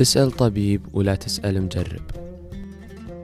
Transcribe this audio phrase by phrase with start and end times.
[0.00, 2.02] اسأل طبيب ولا تسأل مجرب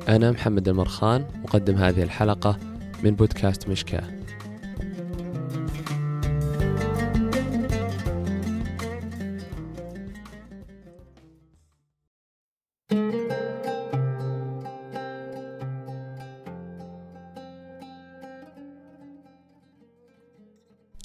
[0.09, 2.59] أنا محمد المرخان مقدم هذه الحلقة
[3.05, 4.17] من بودكاست مشكاة.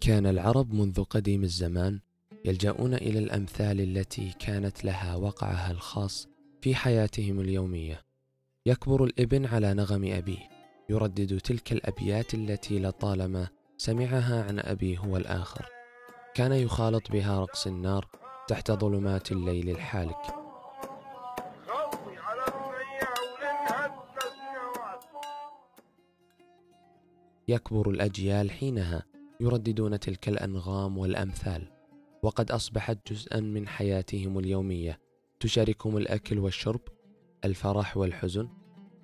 [0.01, 1.99] كان العرب منذ قديم الزمان
[2.45, 6.27] يلجؤون إلى الأمثال التي كانت لها وقعها الخاص
[6.61, 8.01] في حياتهم اليومية.
[8.65, 10.49] يكبر الإبن على نغم أبيه.
[10.89, 15.65] يردد تلك الأبيات التي لطالما سمعها عن أبيه هو الآخر.
[16.33, 18.07] كان يخالط بها رقص النار
[18.47, 20.35] تحت ظلمات الليل الحالك.
[27.47, 29.03] يكبر الأجيال حينها.
[29.39, 31.80] يرددون تلك الأنغام والأمثال.
[32.23, 34.99] وقد أصبحت جزءا من حياتهم اليومية.
[35.39, 36.81] تشاركهم الأكل والشرب
[37.45, 38.49] الفرح والحزن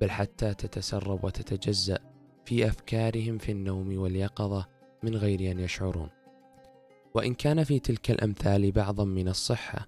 [0.01, 1.99] بل حتى تتسرب وتتجزأ
[2.45, 4.67] في أفكارهم في النوم واليقظة
[5.03, 6.09] من غير أن يشعرون.
[7.15, 9.87] وإن كان في تلك الأمثال بعضا من الصحة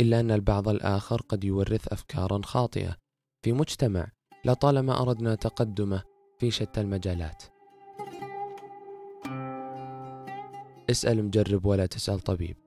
[0.00, 2.96] إلا أن البعض الآخر قد يورث افكارا خاطئة.
[3.42, 4.08] في مجتمع
[4.44, 6.02] لطالما أردنا تقدمه
[6.38, 7.42] في شتى المجالات.
[10.90, 12.65] اسأل مجرب ولا تسأل طبيب.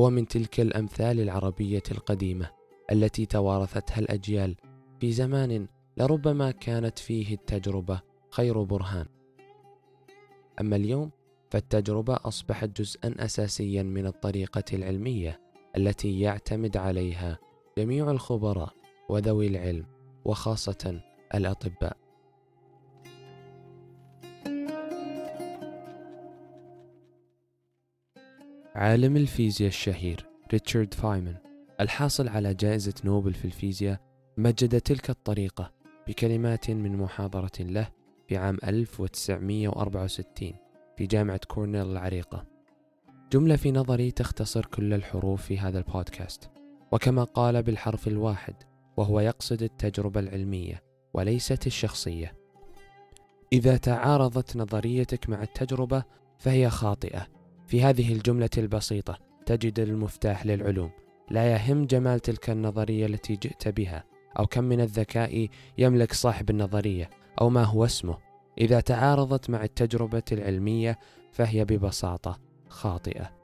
[0.00, 2.50] هو من تلك الأمثال العربية القديمة
[2.92, 4.56] التي توارثتها الأجيال
[5.00, 9.06] في زمان لربما كانت فيه التجربة خير برهان.
[10.60, 11.10] أما اليوم
[11.50, 15.40] فالتجربة أصبحت جزءا أساسيا من الطريقة العلمية
[15.76, 17.38] التي يعتمد عليها
[17.78, 18.72] جميع الخبراء
[19.08, 19.86] وذوي العلم
[20.24, 21.00] وخاصة
[21.34, 21.96] الأطباء.
[28.78, 31.34] عالم الفيزياء الشهير ريتشارد فايمن.
[31.80, 34.00] الحاصل على جائزة نوبل في الفيزياء
[34.36, 35.72] مجد تلك الطريقة
[36.08, 37.88] بكلمات من محاضرة له
[38.28, 40.52] في عام 1964
[40.96, 42.46] في جامعة كورنيل العريقة.
[43.32, 46.50] جملة في نظري تختصر كل الحروف في هذا البودكاست.
[46.92, 48.54] وكما قال بالحرف الواحد
[48.96, 50.82] وهو يقصد التجربة العلمية
[51.14, 52.34] وليست الشخصية.
[53.52, 56.04] إذا تعارضت نظريتك مع التجربة
[56.38, 57.37] فهي خاطئة.
[57.68, 60.90] في هذه الجملة البسيطة تجد المفتاح للعلوم
[61.30, 64.04] لا يهم جمال تلك النظرية التي جئت بها
[64.38, 65.48] أو كم من الذكاء
[65.78, 68.16] يملك صاحب النظرية أو ما هو اسمه
[68.58, 70.98] إذا تعارضت مع التجربة العلمية
[71.32, 73.38] فهي ببساطة خاطئة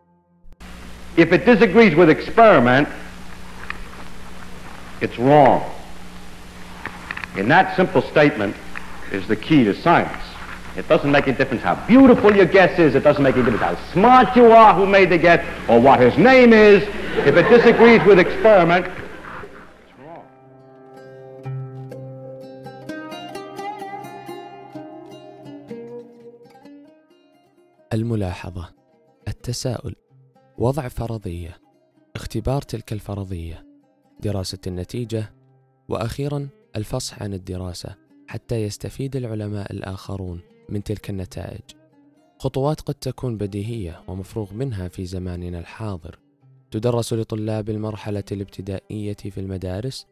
[1.16, 2.88] If it disagrees with experiment,
[5.00, 5.62] it's wrong.
[7.36, 8.56] And that simple statement
[9.12, 10.23] is the key to science.
[10.76, 12.96] It doesn't make a difference how beautiful your guess is.
[12.96, 16.00] It doesn't make a difference how smart you are who made the guess or what
[16.00, 16.82] his name is.
[17.28, 18.86] If it disagrees with experiment.
[27.92, 28.68] الملاحظة
[29.28, 29.94] التساؤل
[30.58, 31.58] وضع فرضية
[32.16, 33.66] اختبار تلك الفرضية
[34.20, 35.32] دراسة النتيجة
[35.88, 37.94] وأخيرا الفصح عن الدراسة
[38.28, 41.60] حتى يستفيد العلماء الآخرون من تلك النتائج.
[42.38, 46.19] خطوات قد تكون بديهية ومفروغ منها في زماننا الحاضر.
[46.70, 50.06] تدرس لطلاب المرحلة الابتدائية في المدارس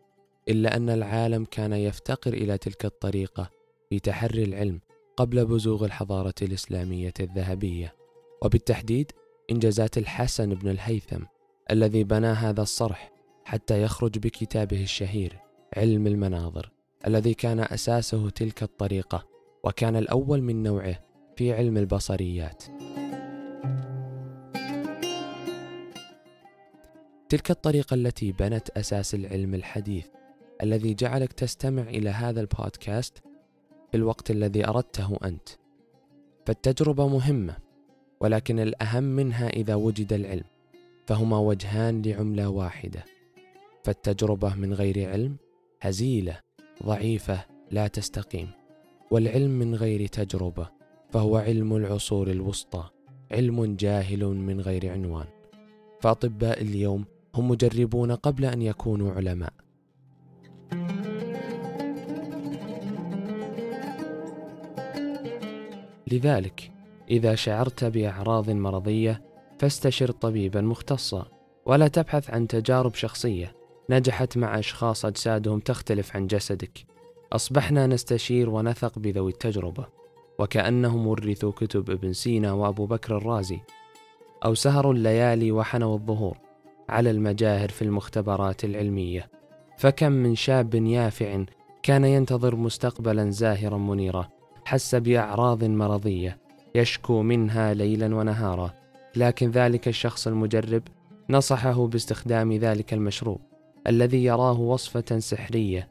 [0.48, 3.50] إلا أن العالم كان يفتقر إلى تلك الطريقة
[3.91, 4.80] في تحري العلم
[5.16, 7.94] قبل بزوغ الحضارة الإسلامية الذهبية.
[8.42, 9.12] وبالتحديد
[9.50, 11.22] إنجازات الحسن بن الهيثم
[11.70, 13.12] الذي بنى هذا الصرح
[13.44, 15.38] حتى يخرج بكتابه الشهير
[15.76, 16.70] علم المناظر
[17.06, 19.31] الذي كان أساسه تلك الطريقة
[19.64, 20.98] وكان الأول من نوعه
[21.36, 22.64] في علم البصريات.
[27.28, 30.06] تلك الطريقة التي بنت أساس العلم الحديث
[30.62, 33.18] الذي جعلك تستمع إلى هذا البودكاست
[33.90, 35.48] في الوقت الذي أردته أنت.
[36.47, 37.56] فالتجربة مهمة،
[38.20, 40.44] ولكن الأهم منها إذا وجد العلم،
[41.06, 43.04] فهما وجهان لعملة واحدة.
[43.84, 45.36] فالتجربة من غير علم
[45.82, 46.41] هزيلة،
[46.82, 48.61] ضعيفة، لا تستقيم.
[49.12, 50.68] والعلم من غير تجربة
[51.10, 52.84] فهو علم العصور الوسطى
[53.32, 55.26] علم جاهل من غير عنوان.
[56.00, 57.04] فأطباء اليوم
[57.34, 59.53] هم مجربون قبل أن يكونوا علماء.
[66.12, 66.72] لذلك
[67.10, 69.22] إذا شعرت بأعراض مرضية
[69.58, 71.26] فاستشر طبيبا مختصا
[71.66, 73.53] ولا تبحث عن تجارب شخصية.
[73.91, 76.91] نجحت مع أشخاص أجسادهم تختلف عن جسدك.
[77.32, 79.86] أصبحنا نستشير ونثق بذوي التجربة
[80.38, 83.60] وكأنهم ورثوا كتب ابن سينا وأبو بكر الرازي
[84.44, 86.38] أو سهروا الليالي وحنوا الظهور
[86.88, 89.30] على المجاهر في المختبرات العلمية.
[89.78, 91.44] فكم من شاب يافع
[91.82, 94.28] كان ينتظر مستقبلا زاهرا منيرا
[94.64, 96.38] حس بأعراض مرضية
[96.74, 98.70] يشكو منها ليلا ونهارا.
[99.16, 100.82] لكن ذلك الشخص المجرب
[101.30, 103.40] نصحه باستخدام ذلك المشروب
[103.86, 105.88] الذي يراه وصفة سحرية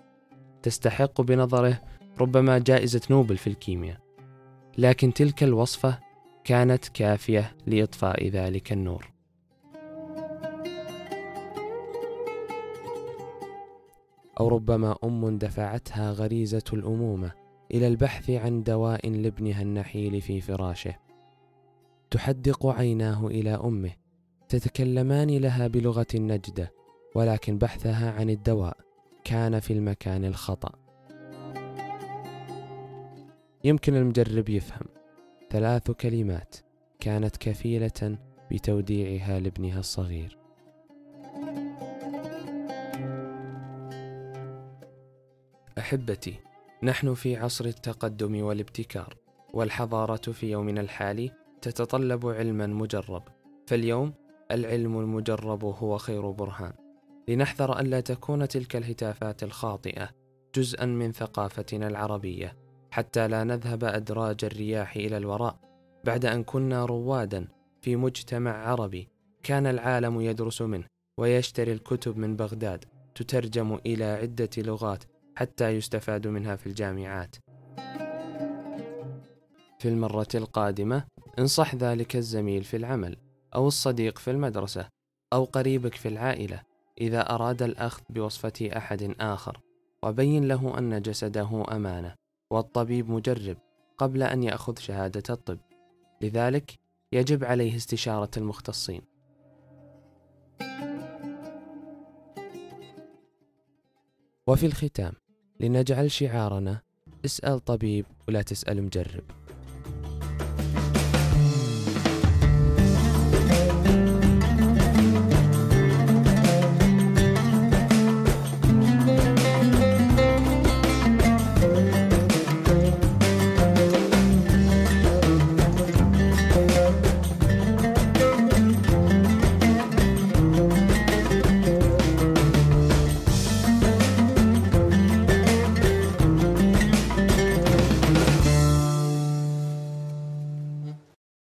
[0.64, 1.82] تستحق بنظره
[2.20, 3.98] ربما جائزة نوبل في الكيمياء.
[4.78, 6.00] لكن تلك الوصفة
[6.44, 9.12] كانت كافية لإطفاء ذلك النور.
[14.40, 17.32] أو ربما أم دفعتها غريزة الأمومة
[17.74, 20.96] إلى البحث عن دواء لابنها النحيل في فراشه.
[22.12, 23.92] تحدق عيناه إلى أمه
[24.50, 26.72] تتكلمان لها بلغة النجدة
[27.16, 28.78] ولكن بحثها عن الدواء
[29.24, 30.72] كان في المكان الخطأ.
[33.64, 34.88] يمكن المجرب يفهم.
[35.50, 36.56] ثلاث كلمات
[37.00, 38.18] كانت كفيلة
[38.52, 40.38] بتوديعها لابنها الصغير.
[45.78, 46.40] أحبتي
[46.84, 49.16] نحن في عصر التقدم والابتكار
[49.54, 51.32] والحضارة في يومنا الحالي
[51.62, 53.24] تتطلب علما مجرب.
[53.68, 54.14] فاليوم
[54.52, 56.74] العلم المجرب هو خير برهان.
[57.28, 60.10] لنحذر الا تكون تلك الهتافات الخاطئة
[60.56, 62.58] جزءا من ثقافتنا العربية
[62.92, 65.60] حتى لا نذهب أدراج الرياح إلى الوراء.
[66.04, 67.48] بعد أن كنا روادا
[67.82, 69.10] في مجتمع عربي
[69.44, 70.86] كان العالم يدرس منه
[71.18, 72.86] ويشتري الكتب من بغداد
[73.16, 75.04] تترجم إلى عدة لغات
[75.36, 77.36] حتى يستفاد منها في الجامعات.
[79.80, 81.04] في المرة القادمة
[81.40, 83.18] انصح ذلك الزميل في العمل
[83.56, 84.88] أو الصديق في المدرسة
[85.34, 86.71] أو قريبك في العائلة.
[87.02, 89.60] إذا أراد الأخذ بوصفة أحد آخر
[90.04, 92.16] وبين له أن جسده أمانة
[92.52, 93.58] والطبيب مجرب
[93.98, 95.60] قبل أن يأخذ شهادة الطب.
[96.22, 96.80] لذلك
[97.12, 99.02] يجب عليه استشارة المختصين.
[104.48, 105.14] وفي الختام
[105.60, 106.82] لنجعل شعارنا
[107.26, 109.24] اسأل طبيب ولا تسأل مجرب.